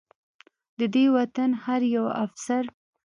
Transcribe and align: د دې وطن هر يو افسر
د 0.79 0.81
دې 0.93 1.05
وطن 1.17 1.49
هر 1.63 1.81
يو 1.95 2.05
افسر 2.23 2.63